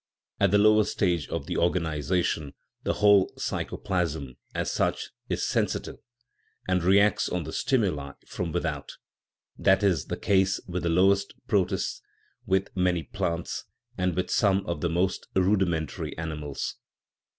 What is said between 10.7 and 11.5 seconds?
the lowest